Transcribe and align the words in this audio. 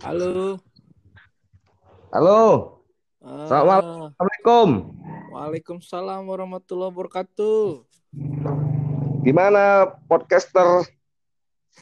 Halo. 0.00 0.56
Halo, 2.10 2.40
Ah, 3.20 3.44
Assalamualaikum. 3.44 4.96
Waalaikumsalam 5.30 6.24
warahmatullahi 6.24 6.88
wabarakatuh. 6.88 7.84
Gimana 9.22 9.92
podcaster? 10.08 10.88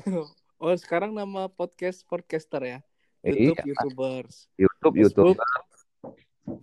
Oh, 0.59 0.75
sekarang 0.75 1.15
nama 1.15 1.47
podcast 1.47 2.03
podcaster 2.03 2.59
ya. 2.67 2.79
Iya. 3.23 3.55
YouTube 3.55 3.63
YouTubers, 3.71 4.35
YouTube, 4.59 4.95
Facebook, 4.99 5.39
YouTube, 5.39 5.39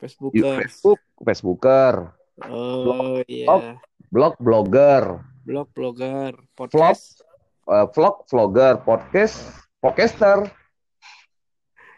Facebookers. 0.04 0.52
Facebook, 0.60 1.00
Facebooker, 1.24 1.94
Oh 2.44 3.24
iya, 3.24 3.80
blog, 4.12 4.36
blogger, 4.36 5.24
blog 5.48 5.72
blogger, 5.72 6.36
podcast. 6.60 7.24
eh, 7.72 7.88
vlog, 7.96 8.28
vlogger, 8.28 8.84
podcast, 8.84 9.64
podcaster. 9.80 10.52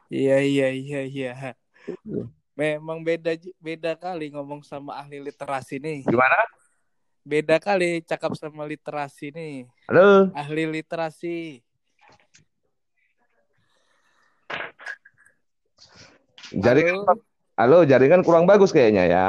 Iya 0.08 0.40
iya 0.40 0.68
iya 0.72 1.02
iya. 1.04 1.32
Memang 2.56 3.04
beda 3.04 3.36
beda 3.60 3.94
kali 4.00 4.32
ngomong 4.32 4.64
sama 4.64 4.96
ahli 4.96 5.20
literasi 5.20 5.84
nih. 5.84 6.08
Gimana? 6.08 6.40
Beda 7.28 7.60
kali 7.60 8.00
cakap 8.08 8.32
sama 8.40 8.64
literasi 8.64 9.36
nih. 9.36 9.68
Halo, 9.92 10.32
Ahli 10.32 10.64
literasi. 10.80 11.60
jaringan, 16.56 17.04
Halo. 17.04 17.20
halo, 17.60 17.78
jaringan 17.84 18.24
kurang 18.24 18.48
bagus 18.48 18.72
kayaknya 18.72 19.04
ya. 19.12 19.28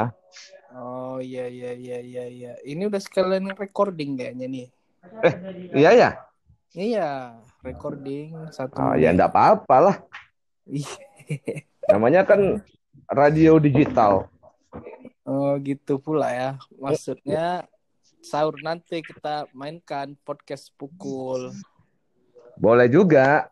Oh 0.78 1.18
iya 1.18 1.50
iya 1.50 1.74
iya 1.74 1.98
iya 1.98 2.24
iya. 2.30 2.52
Ini 2.62 2.86
udah 2.86 3.02
sekalian 3.02 3.50
recording 3.58 4.14
kayaknya 4.14 4.46
nih. 4.46 4.66
Iya 5.74 5.90
ya. 5.98 6.10
Iya, 6.78 7.34
recording 7.66 8.46
satu 8.54 8.78
Oh, 8.78 8.94
ya 8.94 9.10
enggak 9.10 9.34
apa-apa 9.34 9.76
lah. 9.82 9.96
Iya. 9.98 10.17
Namanya 11.88 12.22
kan 12.28 12.60
radio 13.08 13.56
digital. 13.56 14.28
Oh 15.24 15.56
gitu 15.60 16.00
pula 16.00 16.32
ya. 16.32 16.50
Maksudnya 16.76 17.68
sahur 18.24 18.56
nanti 18.60 19.00
kita 19.04 19.48
mainkan 19.52 20.16
podcast 20.24 20.72
pukul. 20.76 21.52
Boleh 22.56 22.88
juga. 22.88 23.48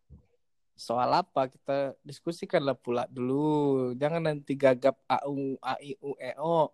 Soal 0.77 1.09
apa 1.09 1.49
kita 1.49 1.97
diskusikanlah 2.05 2.77
pula 2.77 3.09
dulu. 3.09 3.93
Jangan 3.97 4.29
nanti 4.29 4.53
gagap 4.57 4.97
AU 5.09 5.57
A 5.65 5.81
I 5.81 5.97
U 6.01 6.13
E 6.21 6.33
O. 6.37 6.69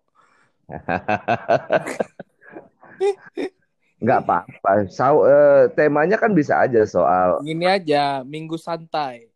Enggak 4.03 4.19
apa-apa. 4.27 4.71
Sau- 4.91 5.27
eh, 5.27 5.71
temanya 5.79 6.19
kan 6.19 6.35
bisa 6.35 6.59
aja 6.59 6.83
soal 6.83 7.39
Gini 7.47 7.67
aja, 7.67 8.27
minggu 8.27 8.59
santai. 8.59 9.32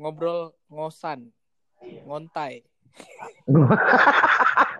Ngobrol 0.00 0.52
ngosan, 0.72 1.28
ngontai. 2.08 2.64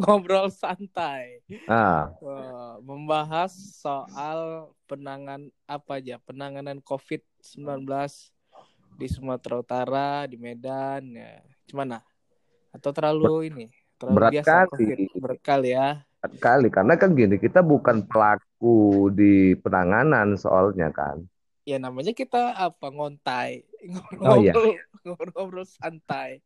Ngobrol 0.00 0.48
santai. 0.48 1.44
ah, 1.68 2.08
Wah, 2.24 2.80
membahas 2.80 3.52
soal 3.52 4.72
penangan 4.88 5.52
apa 5.68 6.00
aja 6.00 6.16
penanganan 6.24 6.80
COVID-19 6.80 7.84
di 8.96 9.06
Sumatera 9.08 9.60
Utara, 9.60 10.24
di 10.24 10.40
Medan, 10.40 11.04
ya. 11.12 11.44
Gimana? 11.68 12.00
Atau 12.72 12.96
terlalu 12.96 13.52
ini? 13.52 13.66
Terlalu 14.00 14.16
Berat 14.16 14.32
biasa 14.32 14.52
kali. 14.72 14.72
COVID 14.72 15.20
berat 15.20 15.40
kali 15.44 15.70
ya. 15.76 15.88
kali 16.20 16.68
karena 16.68 17.00
kan 17.00 17.16
gini 17.16 17.40
kita 17.40 17.64
bukan 17.64 18.04
pelaku 18.04 19.08
di 19.12 19.56
penanganan 19.56 20.36
soalnya 20.36 20.92
kan. 20.92 21.24
Ya 21.70 21.78
namanya 21.78 22.10
kita 22.10 22.50
apa 22.58 22.90
ngontai, 22.90 23.62
Oh, 24.26 24.42
iya. 24.42 24.50
ngobrol, 24.50 24.74
ngobrol 25.30 25.66
santai. 25.70 26.42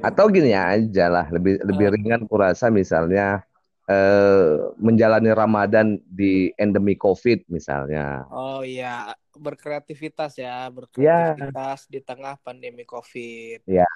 Atau 0.00 0.32
gini 0.32 0.56
aja 0.56 1.12
lah 1.12 1.28
lebih 1.28 1.60
lebih 1.60 1.86
Ah. 1.86 1.92
ringan 1.92 2.22
kurasa 2.24 2.72
misalnya 2.72 3.44
eh, 3.84 4.72
menjalani 4.80 5.28
Ramadan 5.30 6.00
di 6.08 6.50
endemi 6.56 6.96
COVID 6.96 7.52
misalnya. 7.52 8.24
Oh 8.32 8.64
iya, 8.64 9.12
berkreativitas 9.36 10.40
ya, 10.40 10.72
berkreativitas 10.72 11.84
di 11.86 12.00
tengah 12.00 12.40
pandemi 12.40 12.88
COVID. 12.88 13.62
Ya, 13.68 13.86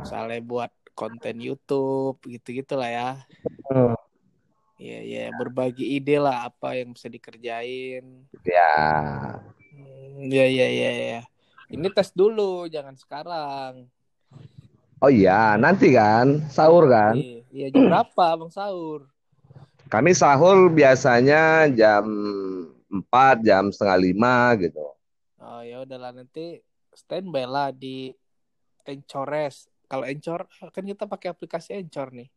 Misalnya 0.00 0.40
buat 0.40 0.72
konten 0.96 1.38
YouTube 1.44 2.18
gitu-gitulah 2.24 2.88
ya. 2.88 3.10
Hmm, 3.68 3.94
Iya, 4.80 4.98
iya, 5.04 5.24
berbagi 5.36 6.00
ide 6.00 6.16
lah 6.16 6.48
apa 6.48 6.72
yang 6.72 6.96
bisa 6.96 7.12
dikerjain. 7.12 8.24
ya. 8.48 8.72
Hmm, 9.80 10.28
Iya, 10.28 10.44
iya, 10.46 10.66
iya, 10.68 10.90
iya. 10.92 11.20
Ini 11.70 11.88
tes 11.94 12.12
dulu, 12.12 12.66
jangan 12.68 12.92
sekarang. 12.98 13.86
Oh 15.00 15.08
iya, 15.08 15.56
nanti 15.56 15.96
kan 15.96 16.44
sahur 16.52 16.84
kan. 16.92 17.16
Iya, 17.16 17.40
iya, 17.48 17.66
jam 17.72 17.88
berapa 17.88 18.26
Bang 18.36 18.52
Sahur? 18.52 19.08
Kami 19.88 20.12
sahur 20.12 20.68
biasanya 20.68 21.66
jam 21.72 22.04
4, 22.92 23.40
jam 23.40 23.72
setengah 23.72 23.96
lima 23.96 24.52
gitu. 24.60 24.92
Oh 25.40 25.64
ya 25.64 25.80
udahlah 25.80 26.12
nanti 26.12 26.60
standby 26.92 27.48
lah 27.48 27.72
di 27.72 28.12
Encores. 28.84 29.72
Kalau 29.88 30.04
Encor 30.04 30.46
kan 30.68 30.84
kita 30.84 31.08
pakai 31.08 31.32
aplikasi 31.32 31.80
Encor 31.80 32.12
nih. 32.12 32.28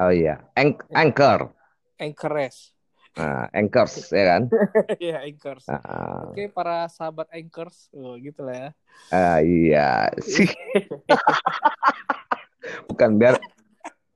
Oh 0.00 0.08
iya, 0.08 0.48
Anch- 0.56 0.88
Anchor. 0.96 1.52
Anchores. 2.00 2.72
Nah, 3.18 3.50
Anchors 3.50 4.14
ya 4.14 4.24
kan. 4.24 4.42
Iya, 5.02 5.26
Anchors. 5.26 5.66
Ah, 5.66 6.30
Oke, 6.30 6.46
para 6.46 6.86
sahabat 6.86 7.26
Anchors, 7.34 7.90
oh, 7.90 8.14
gitu 8.14 8.46
lah 8.46 8.54
ya. 8.54 8.70
ah, 9.10 9.38
iya 9.42 10.06
sih. 10.22 10.46
Bukan 12.90 13.18
biar 13.18 13.38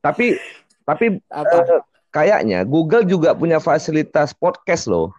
tapi 0.03 0.35
tapi 0.83 1.19
Apa? 1.31 1.57
eh, 1.63 1.83
kayaknya 2.11 2.67
Google 2.67 3.07
juga 3.07 3.35
punya 3.35 3.63
fasilitas 3.63 4.35
podcast 4.35 4.91
loh. 4.91 5.15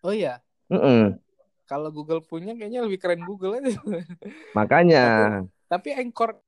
Oh 0.00 0.12
iya, 0.12 0.40
Mm-mm. 0.72 1.16
kalau 1.66 1.90
Google 1.90 2.22
punya 2.22 2.54
kayaknya 2.54 2.84
lebih 2.84 2.98
keren 3.00 3.22
Google 3.24 3.58
aja. 3.60 3.76
Makanya 4.58 5.04
Tapi 5.66 5.90
Anchor 5.98 6.38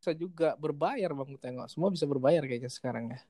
bisa 0.00 0.12
juga 0.12 0.56
berbayar 0.56 1.12
Bang 1.12 1.36
tengok. 1.40 1.68
Semua 1.68 1.92
bisa 1.92 2.08
berbayar 2.08 2.44
kayaknya 2.44 2.72
sekarang 2.72 3.12
ya. 3.12 3.20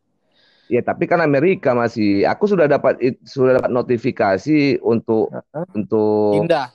Ya 0.68 0.80
tapi 0.80 1.04
kan 1.04 1.20
Amerika 1.20 1.76
masih 1.76 2.24
aku 2.24 2.48
sudah 2.48 2.64
dapat 2.64 2.96
sudah 3.24 3.60
dapat 3.60 3.70
notifikasi 3.72 4.80
untuk 4.80 5.28
untuk 5.76 6.40
Indah. 6.40 6.72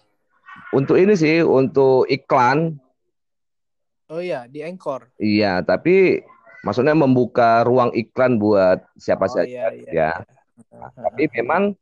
untuk 0.75 0.95
ini 0.99 1.13
sih 1.17 1.41
untuk 1.41 2.05
iklan. 2.09 2.77
Oh 4.09 4.17
iya, 4.17 4.49
di 4.49 4.65
Anchor. 4.65 5.05
Iya, 5.21 5.61
tapi 5.61 6.25
maksudnya 6.65 6.97
membuka 6.97 7.61
ruang 7.61 7.93
iklan 7.93 8.41
buat 8.41 8.81
siapa 8.97 9.29
Oh 9.29 9.37
saja 9.37 9.69
iya, 9.69 9.85
iya. 9.85 9.89
ya. 9.93 10.11
Tapi 10.97 11.29
memang 11.37 11.77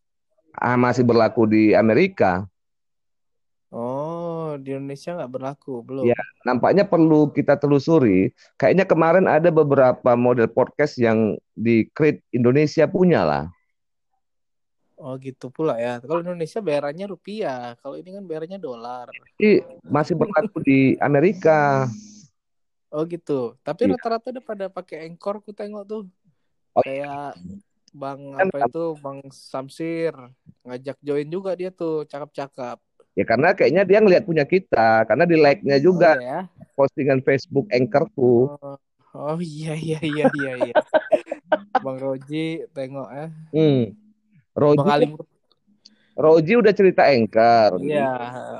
ah, 0.59 0.75
masih 0.75 1.07
berlaku 1.07 1.47
di 1.47 1.71
Amerika. 1.71 2.43
Di 4.59 4.75
Indonesia 4.75 5.15
nggak 5.17 5.31
berlaku, 5.31 5.85
belum. 5.85 6.03
Iya. 6.05 6.19
Nampaknya 6.43 6.83
perlu 6.83 7.29
kita 7.31 7.55
telusuri. 7.57 8.33
Kayaknya 8.59 8.85
kemarin 8.89 9.25
ada 9.25 9.49
beberapa 9.53 10.17
model 10.17 10.49
podcast 10.49 10.97
yang 10.97 11.37
di 11.53 11.87
Create 11.93 12.25
Indonesia 12.33 12.85
punya 12.89 13.23
lah. 13.23 13.45
Oh 14.97 15.13
gitu 15.21 15.53
pula 15.53 15.77
ya. 15.77 16.01
Kalau 16.01 16.25
Indonesia 16.25 16.57
bayarannya 16.57 17.05
rupiah, 17.05 17.77
kalau 17.85 18.01
ini 18.01 18.17
kan 18.17 18.25
bayarannya 18.25 18.57
dolar. 18.57 19.13
Jadi 19.37 19.61
masih 19.85 20.17
berlaku 20.17 20.57
di 20.65 20.97
Amerika. 20.97 21.85
Oh 22.89 23.05
gitu. 23.05 23.53
Tapi 23.61 23.85
Iya. 23.85 23.93
rata-rata 23.93 24.33
udah 24.33 24.43
pada 24.43 24.65
pakai 24.73 25.05
Anchor 25.05 25.45
ku 25.45 25.53
tengok 25.53 25.83
tuh. 25.85 26.09
Oh, 26.73 26.81
Kayak 26.81 27.37
Bang 27.93 28.33
apa 28.37 28.69
itu 28.69 28.83
Bang 29.01 29.21
Samsir 29.29 30.13
ngajak 30.65 30.97
join 31.01 31.29
juga 31.29 31.53
dia 31.53 31.69
tuh, 31.69 32.05
cakep-cakep. 32.09 32.77
Ya 33.17 33.25
karena 33.25 33.49
kayaknya 33.57 33.81
dia 33.81 33.97
ngelihat 33.97 34.29
punya 34.29 34.45
kita, 34.45 35.01
karena 35.09 35.25
di 35.25 35.33
like-nya 35.41 35.81
juga 35.81 36.13
Oh, 36.13 36.21
ya. 36.21 36.39
postingan 36.77 37.25
Facebook 37.25 37.65
Anchorku. 37.73 38.45
Oh, 38.61 38.77
oh 39.17 39.37
iya 39.41 39.73
iya 39.73 39.97
iya 40.05 40.25
iya 40.29 40.53
iya. 40.69 40.75
Bang 41.81 41.97
Roji 41.97 42.61
tengok 42.77 43.09
ya. 43.09 43.27
Hmm. 43.57 43.81
Roji, 44.53 44.77
Bang 44.77 44.93
Ali 44.93 45.05
Mur- 45.09 45.29
Roji 46.13 46.53
udah 46.61 46.73
cerita 46.77 47.09
Anchor. 47.09 47.81
Iya, 47.81 48.09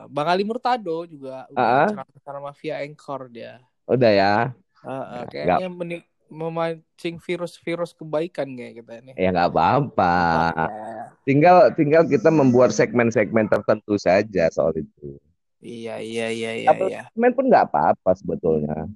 Bang 0.10 0.26
Ali 0.26 0.42
Murtado 0.42 1.06
juga 1.06 1.46
Ah. 1.54 1.90
udah 1.94 2.06
ceramah 2.26 2.54
via 2.58 2.82
Anchor 2.82 3.30
dia. 3.30 3.62
Udah 3.86 4.10
ya. 4.10 4.34
Ah, 4.82 5.22
Nggak- 5.22 5.30
kayaknya 5.62 5.70
memancing 6.28 7.18
virus-virus 7.20 7.96
kebaikan 7.96 8.48
kayak 8.56 8.84
kita 8.84 8.92
ini. 9.02 9.12
Ya 9.16 9.30
nggak 9.32 9.50
apa-apa. 9.52 10.16
Ya. 10.54 10.68
Tinggal 11.24 11.58
tinggal 11.74 12.04
kita 12.08 12.30
membuat 12.30 12.72
segmen-segmen 12.76 13.48
tertentu 13.48 13.96
saja 13.96 14.52
soal 14.52 14.76
itu. 14.76 15.20
Iya 15.58 15.98
iya 16.00 16.28
iya 16.30 16.52
iya 16.64 16.70
Apa- 16.70 16.88
iya. 16.88 17.02
Segmen 17.12 17.32
pun 17.34 17.46
nggak 17.50 17.66
apa-apa 17.72 18.12
sebetulnya. 18.14 18.88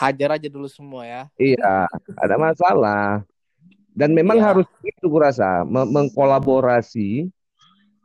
Hajar 0.00 0.36
aja 0.36 0.48
dulu 0.50 0.66
semua 0.66 1.06
ya. 1.06 1.22
Iya, 1.38 1.86
ada 2.18 2.36
masalah. 2.36 3.22
Dan 3.94 4.14
memang 4.14 4.38
Iya. 4.38 4.46
harus 4.54 4.66
itu 4.82 5.06
kurasa 5.10 5.66
me- 5.66 5.86
mengkolaborasi 5.86 7.26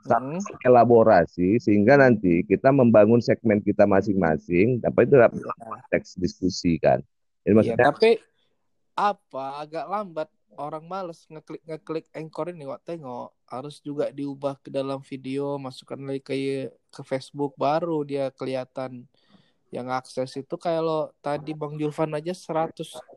hmm. 0.06 0.38
elaborasi 0.62 1.58
sehingga 1.58 1.98
nanti 1.98 2.46
kita 2.46 2.70
membangun 2.70 3.22
segmen 3.22 3.62
kita 3.62 3.90
masing-masing 3.90 4.82
apa 4.86 5.06
itu 5.06 5.14
dalam 5.18 5.34
ya. 5.34 5.82
teks 5.94 6.18
diskusi 6.18 6.78
kan. 6.78 7.02
Jadi 7.46 7.54
ya, 7.54 7.54
maksudnya, 7.54 7.86
tapi 7.86 8.12
apa 8.98 9.46
agak 9.62 9.86
lambat 9.86 10.30
orang 10.58 10.88
males 10.88 11.28
ngeklik 11.30 11.62
ngeklik 11.68 12.06
anchor 12.16 12.48
ini 12.50 12.64
kok 12.66 12.84
tengok 12.88 13.30
harus 13.46 13.84
juga 13.84 14.10
diubah 14.10 14.56
ke 14.64 14.72
dalam 14.72 15.04
video 15.04 15.60
masukkan 15.60 16.00
lagi 16.00 16.24
ke 16.24 16.36
ke 16.72 17.02
Facebook 17.04 17.54
baru 17.60 18.02
dia 18.08 18.32
kelihatan 18.34 19.06
yang 19.70 19.92
akses 19.92 20.32
itu 20.40 20.56
kalau 20.56 21.12
tadi 21.20 21.52
Bang 21.52 21.76
Julvan 21.76 22.16
aja 22.16 22.32
169 22.32 23.12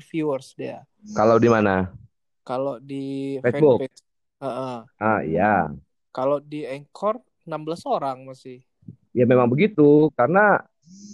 viewers 0.00 0.56
dia. 0.56 0.88
Kalau 1.12 1.36
di 1.36 1.52
mana? 1.52 1.92
Kalau 2.40 2.80
di 2.80 3.36
Facebook. 3.44 3.84
Fanpage. 3.84 4.00
Uh 4.40 4.48
-uh. 4.48 4.76
Ah 4.96 5.20
iya. 5.20 5.68
Kalau 6.10 6.40
di 6.40 6.64
Anchor 6.64 7.20
16 7.44 7.84
orang 7.84 8.24
masih. 8.24 8.64
Ya 9.12 9.28
memang 9.28 9.52
begitu 9.52 10.08
karena 10.16 10.64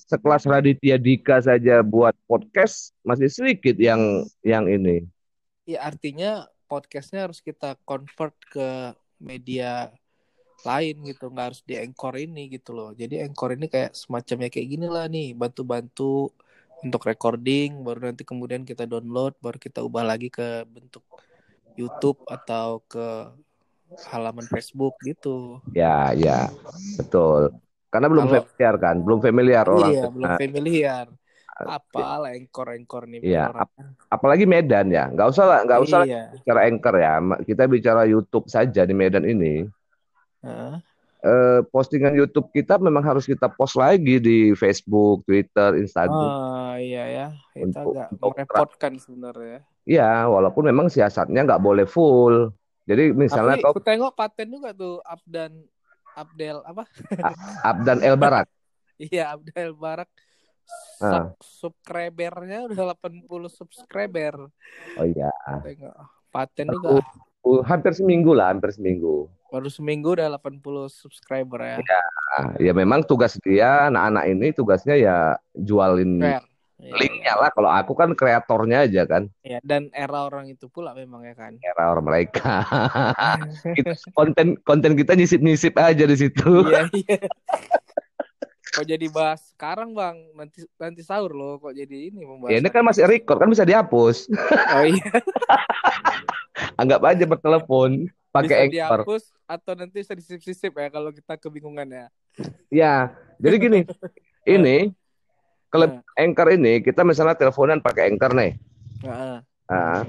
sekelas 0.07 0.47
Raditya 0.47 0.97
Dika 0.97 1.43
saja 1.43 1.83
buat 1.83 2.15
podcast 2.31 2.95
masih 3.03 3.29
sedikit 3.29 3.77
yang 3.77 4.25
yang 4.47 4.65
ini. 4.71 5.05
Ya 5.67 5.83
artinya 5.83 6.47
podcastnya 6.71 7.27
harus 7.27 7.43
kita 7.43 7.75
convert 7.83 8.35
ke 8.51 8.95
media 9.19 9.91
lain 10.65 11.05
gitu 11.05 11.29
nggak 11.29 11.47
harus 11.53 11.61
di 11.67 11.75
Anchor 11.77 12.15
ini 12.17 12.49
gitu 12.49 12.73
loh. 12.73 12.91
Jadi 12.95 13.23
Anchor 13.23 13.55
ini 13.59 13.67
kayak 13.67 13.93
semacamnya 13.93 14.49
kayak 14.49 14.69
gini 14.71 14.87
lah 14.87 15.07
nih 15.11 15.35
bantu-bantu 15.35 16.31
untuk 16.85 17.03
recording 17.09 17.83
baru 17.83 18.13
nanti 18.13 18.23
kemudian 18.23 18.63
kita 18.63 18.85
download 18.85 19.33
baru 19.41 19.57
kita 19.57 19.81
ubah 19.81 20.05
lagi 20.05 20.29
ke 20.29 20.65
bentuk 20.69 21.03
YouTube 21.77 22.21
atau 22.29 22.85
ke 22.85 23.33
halaman 24.11 24.45
Facebook 24.49 24.97
gitu. 25.05 25.61
Ya 25.73 26.13
ya 26.17 26.51
betul 26.99 27.55
karena 27.97 28.13
belum 28.13 28.27
Kalau, 28.29 28.35
familiar 28.45 28.75
kan 28.77 28.97
belum 29.01 29.19
familiar 29.25 29.65
orang 29.65 29.93
iya 29.97 30.05
belum 30.13 30.33
familiar 30.37 31.07
apa 31.57 32.05
lah 32.21 32.33
engkor 32.37 32.69
engkor 32.77 33.09
nih 33.09 33.25
iya 33.25 33.49
ap 33.49 33.73
apalagi 34.13 34.45
Medan 34.45 34.93
ya 34.93 35.09
nggak 35.09 35.29
usah 35.33 35.45
lah 35.49 35.59
nggak 35.65 35.81
usah 35.89 36.05
iya. 36.05 36.29
bicara 36.37 36.69
engkor 36.69 36.95
ya 37.01 37.17
kita 37.49 37.65
bicara 37.65 38.05
YouTube 38.05 38.53
saja 38.53 38.85
di 38.85 38.93
Medan 38.93 39.25
ini 39.25 39.65
Uh. 40.47 40.79
postingan 41.75 42.15
YouTube 42.15 42.55
kita 42.55 42.79
memang 42.79 43.03
harus 43.03 43.27
kita 43.27 43.51
post 43.51 43.75
lagi 43.75 44.23
di 44.23 44.55
Facebook, 44.55 45.27
Twitter, 45.27 45.75
Instagram. 45.75 46.15
Oh 46.15 46.75
iya 46.79 47.05
ya, 47.11 47.27
itu 47.59 47.67
untuk, 47.67 47.99
agak 47.99 48.09
untuk 48.15 48.31
merepotkan 48.31 48.93
sebenarnya. 48.95 49.59
Iya, 49.83 50.31
walaupun 50.31 50.71
memang 50.71 50.87
siasatnya 50.87 51.43
nggak 51.43 51.59
boleh 51.59 51.83
full. 51.83 52.55
Jadi 52.87 53.11
misalnya 53.11 53.59
Tapi, 53.59 53.67
kau 53.67 53.83
tengok 53.83 54.15
paten 54.15 54.55
juga 54.55 54.71
tuh 54.71 55.03
Abdan 55.03 55.67
Abdel 56.17 56.65
apa? 56.65 56.89
Abdan 57.61 58.01
El 58.01 58.17
Barak. 58.17 58.49
iya, 58.97 59.37
Abdel 59.37 59.71
El 59.71 59.77
Barak. 59.77 60.09
Sub 60.99 61.13
uh. 61.13 61.29
Subscribernya 61.39 62.67
udah 62.67 62.97
80 62.97 63.29
subscriber. 63.53 64.49
Oh 64.97 65.07
iya. 65.07 65.31
Tengok 65.63 65.95
paten 66.33 66.67
juga. 66.73 67.01
hampir 67.63 67.95
seminggu 67.95 68.35
lah, 68.35 68.51
hampir 68.51 68.75
seminggu. 68.75 69.31
Baru 69.47 69.71
seminggu 69.71 70.19
udah 70.19 70.27
80 70.41 70.91
subscriber 70.91 71.61
ya. 71.63 71.77
Ya, 71.79 72.03
ya 72.59 72.73
memang 72.75 73.07
tugas 73.07 73.39
dia 73.39 73.87
anak-anak 73.87 74.25
ini 74.27 74.47
tugasnya 74.51 74.99
ya 74.99 75.17
jualin 75.55 76.19
Fair. 76.19 76.45
Ya, 76.87 76.95
linknya 77.03 77.35
ya. 77.35 77.41
lah. 77.43 77.51
Kalau 77.51 77.71
aku 77.71 77.93
kan 77.99 78.15
kreatornya 78.15 78.87
aja 78.87 79.03
kan. 79.11 79.27
Ya, 79.43 79.59
dan 79.67 79.91
era 79.91 80.23
orang 80.23 80.47
itu 80.47 80.71
pula 80.71 80.95
memang 80.95 81.27
ya 81.27 81.35
kan. 81.35 81.59
Era 81.59 81.91
orang 81.91 82.07
mereka. 82.07 82.63
konten 84.19 84.55
konten 84.63 84.95
kita 84.95 85.19
nyisip-nyisip 85.19 85.75
aja 85.75 86.07
di 86.07 86.17
situ. 86.17 86.63
Iya, 86.71 86.87
iya. 87.03 87.19
Kok 88.77 88.87
jadi 88.87 89.07
bahas 89.11 89.41
sekarang 89.51 89.97
bang 89.97 90.21
nanti 90.37 90.63
nanti 90.77 91.01
sahur 91.03 91.33
loh 91.33 91.59
kok 91.59 91.75
jadi 91.75 92.13
ini 92.13 92.23
membahas. 92.23 92.55
Ya, 92.55 92.59
ini 92.63 92.71
kan 92.71 92.87
masih 92.87 93.09
record 93.11 93.43
kan 93.43 93.51
bisa 93.51 93.67
dihapus. 93.67 94.31
Oh 94.77 94.85
iya. 94.87 95.11
Anggap 96.81 97.03
aja 97.03 97.25
bertelepon 97.27 98.07
pakai 98.31 98.69
anchor. 98.69 99.03
dihapus 99.03 99.33
atau 99.49 99.73
nanti 99.75 100.05
bisa 100.05 100.13
disisip-sisip 100.13 100.71
ya 100.71 100.89
kalau 100.93 101.11
kita 101.11 101.35
kebingungan 101.41 101.89
ya. 101.89 102.07
Ya, 102.69 102.95
jadi 103.41 103.57
gini, 103.57 103.81
ini 104.45 104.93
kalau 105.71 105.87
nah. 105.91 106.03
anchor 106.19 106.49
ini 106.55 106.81
kita 106.81 107.03
misalnya 107.03 107.35
teleponan 107.35 107.83
pakai 107.83 108.13
anchor 108.13 108.33
nih. 108.33 108.53
Nah. 109.03 109.43
Nah, 109.67 110.07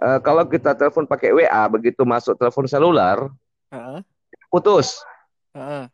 uh, 0.00 0.18
kalau 0.24 0.48
kita 0.48 0.72
telepon 0.72 1.04
pakai 1.04 1.36
WA 1.36 1.62
begitu 1.68 2.02
masuk 2.08 2.36
telepon 2.40 2.64
selular, 2.64 3.28
uh. 3.72 4.00
putus. 4.48 5.04
Uh. 5.52 5.84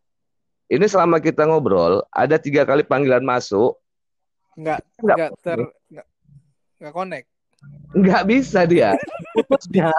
Ini 0.72 0.88
selama 0.88 1.20
kita 1.20 1.44
ngobrol 1.44 2.00
ada 2.08 2.40
tiga 2.40 2.64
kali 2.64 2.80
panggilan 2.86 3.20
masuk. 3.20 3.76
Enggak, 4.56 4.80
enggak, 5.00 5.30
ter, 5.44 5.58
enggak, 5.90 6.06
enggak 6.80 6.92
connect. 6.92 7.28
Enggak 7.92 8.22
bisa 8.24 8.64
dia. 8.64 8.96
Putus 9.36 9.68
dia. 9.68 9.92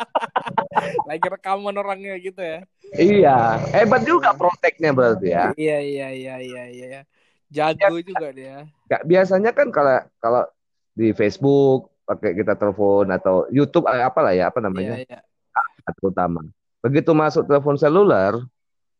Lagi 1.08 1.26
rekaman 1.28 1.76
orangnya 1.76 2.16
gitu 2.20 2.40
ya. 2.40 2.60
Iya, 2.90 3.38
hebat 3.72 4.02
juga 4.04 4.34
proteknya 4.34 4.90
berarti 4.92 5.28
ya. 5.30 5.46
Iya 5.54 5.78
iya 5.80 6.08
iya 6.12 6.34
iya 6.42 6.64
iya. 6.68 7.00
Jago 7.50 7.98
ya, 7.98 8.06
juga 8.06 8.28
dia. 8.30 8.56
Gak 8.86 9.02
biasanya 9.04 9.50
kan 9.50 9.68
kalau 9.74 9.98
kalau 10.22 10.42
di 10.94 11.10
Facebook 11.12 11.90
pakai 12.06 12.34
kita 12.34 12.54
telepon 12.54 13.06
atau 13.10 13.46
YouTube 13.50 13.86
eh, 13.90 14.02
apalah 14.02 14.34
ya 14.34 14.50
apa 14.50 14.62
namanya? 14.62 15.02
Iya, 15.02 15.18
iya. 15.18 15.20
Terutama. 15.98 16.46
Begitu 16.80 17.10
masuk 17.12 17.44
telepon 17.44 17.76
seluler, 17.76 18.40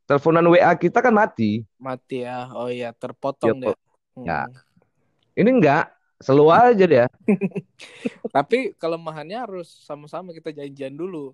teleponan 0.04 0.44
WA 0.50 0.74
kita 0.74 1.00
kan 1.00 1.14
mati. 1.14 1.62
Mati 1.78 2.26
ya. 2.26 2.50
Oh 2.52 2.68
iya, 2.68 2.90
terpotong 2.90 3.56
ya, 3.56 3.62
deh. 3.70 3.76
Ya. 4.20 4.40
Hmm. 4.44 5.38
Ini 5.38 5.48
enggak, 5.48 5.84
Selalu 6.20 6.46
aja 6.52 6.84
dia. 6.84 7.06
Tapi 8.36 8.76
kelemahannya 8.76 9.40
harus 9.40 9.72
sama-sama 9.80 10.36
kita 10.36 10.52
janjian 10.52 10.92
dulu. 10.92 11.32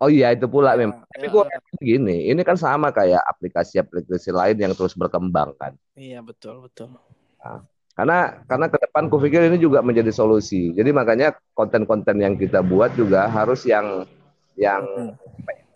Oh 0.00 0.08
iya 0.08 0.32
itu 0.32 0.48
pula 0.48 0.72
ya, 0.72 0.88
memang. 0.88 1.04
Tapi 1.04 1.26
gua 1.28 1.44
ya. 1.44 1.60
gini, 1.76 2.32
ini 2.32 2.40
kan 2.40 2.56
sama 2.56 2.88
kayak 2.88 3.20
aplikasi-aplikasi 3.36 4.32
lain 4.32 4.56
yang 4.56 4.72
terus 4.72 4.96
berkembang 4.96 5.52
kan. 5.60 5.76
Iya 5.92 6.24
betul 6.24 6.64
betul. 6.64 6.96
Nah, 7.36 7.60
karena 7.92 8.40
karena 8.48 8.66
ke 8.72 8.80
depan 8.80 9.12
kupikir 9.12 9.44
ini 9.44 9.60
juga 9.60 9.84
menjadi 9.84 10.08
solusi. 10.08 10.72
Jadi 10.72 10.88
makanya 10.88 11.36
konten-konten 11.52 12.16
yang 12.16 12.40
kita 12.40 12.64
buat 12.64 12.96
juga 12.96 13.28
harus 13.28 13.68
yang 13.68 14.08
yang 14.56 14.80
hmm. 14.88 15.12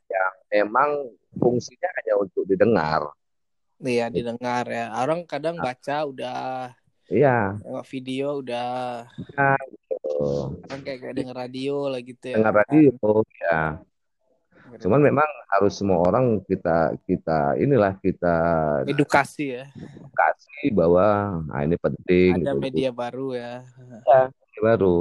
yang 0.08 0.32
memang 0.48 1.12
fungsinya 1.36 1.92
hanya 2.00 2.14
untuk 2.16 2.48
didengar. 2.48 3.12
Iya 3.84 4.08
didengar 4.08 4.64
ya. 4.72 4.88
Orang 5.04 5.28
kadang 5.28 5.60
nah. 5.60 5.68
baca 5.68 5.96
udah 6.08 6.72
Iya. 7.12 7.60
Video 7.92 8.40
udah. 8.40 9.04
Ya, 9.36 9.52
gitu. 9.68 10.16
Kan 10.64 10.80
kayak 10.80 10.98
kayak 11.04 11.14
denger 11.20 11.36
radio 11.36 11.92
lah 11.92 12.00
gitu 12.00 12.24
ya. 12.32 12.36
Dengar 12.40 12.64
radio, 12.64 13.20
ya. 13.44 13.60
Cuman 14.80 15.00
memang 15.02 15.28
harus 15.52 15.76
semua 15.76 16.02
orang 16.02 16.42
kita 16.46 16.96
kita 17.06 17.58
inilah 17.60 17.94
kita 18.00 18.36
edukasi 18.88 19.60
ya. 19.62 19.64
Edukasi 19.74 20.72
bahwa 20.74 21.40
nah 21.46 21.60
ini 21.62 21.76
penting. 21.78 22.42
Ada 22.42 22.54
gitu. 22.54 22.62
media 22.62 22.90
baru 22.90 23.26
ya. 23.34 23.62
Ya, 24.08 24.20
media 24.30 24.60
baru. 24.62 24.96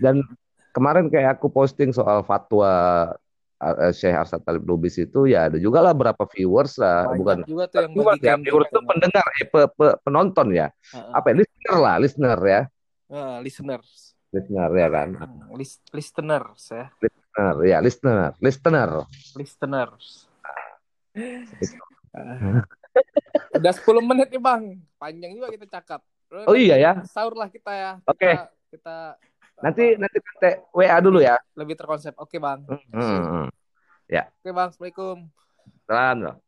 Dan 0.00 0.24
kemarin 0.72 1.10
kayak 1.10 1.38
aku 1.38 1.50
posting 1.50 1.90
soal 1.90 2.22
fatwa 2.22 2.72
uh, 3.60 3.92
Syekh 3.92 4.16
Arsad 4.16 4.42
Talib 4.42 4.64
Lubis 4.64 4.96
itu 4.96 5.28
ya 5.28 5.52
ada 5.52 5.60
juga 5.60 5.84
lah 5.84 5.92
berapa 5.92 6.24
viewers 6.32 6.80
lah 6.80 7.10
Banyak 7.10 7.18
bukan 7.20 7.38
juga 7.44 7.64
tuh 7.68 7.78
yang 7.84 7.92
viewers 7.92 8.20
ya 8.24 8.34
viewers 8.40 8.68
itu 8.72 8.80
pendengar 8.88 9.26
eh, 9.36 9.46
pe, 9.46 9.60
pe, 9.68 9.86
penonton 10.02 10.48
ya 10.50 10.66
uh-uh. 10.96 11.12
apa 11.14 11.26
ya 11.30 11.34
listener 11.44 11.76
lah 11.78 11.96
listener 12.00 12.38
ya 12.40 12.60
uh, 13.12 13.36
listeners 13.44 13.90
listener 14.30 14.70
ya 14.72 14.88
kan 14.88 15.08
hmm, 15.18 15.52
List, 15.58 15.78
listeners 15.92 16.62
ya 16.72 16.86
listener 17.40 17.54
ya 17.64 17.78
listener 17.80 18.30
listener 18.38 18.90
listeners 19.36 20.06
udah 23.56 23.72
10 23.72 24.08
menit 24.08 24.28
nih 24.28 24.42
bang 24.42 24.62
panjang 25.00 25.32
juga 25.34 25.48
kita 25.52 25.66
cakap 25.80 26.00
oh 26.46 26.56
iya 26.56 26.76
ya 26.76 26.92
sahur 27.08 27.32
lah 27.34 27.48
kita 27.48 27.72
ya 27.72 27.92
oke 28.04 28.18
okay. 28.18 28.34
kita, 28.36 28.46
kita 28.76 28.96
Nanti 29.60 29.92
nanti 30.00 30.18
nanti 30.18 30.50
WA 30.72 30.98
dulu 31.04 31.20
ya. 31.20 31.36
Lebih 31.52 31.76
terkonsep. 31.76 32.16
Oke, 32.16 32.40
Bang. 32.40 32.64
Hmm. 32.92 33.52
Ya. 34.08 34.32
Oke, 34.40 34.50
Bang. 34.56 34.72
Assalamualaikum. 34.72 35.28
Salam. 35.84 36.40